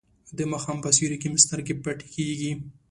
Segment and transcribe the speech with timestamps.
[0.37, 2.51] د ماښام په سیوري کې مې سترګې پټې کیږي.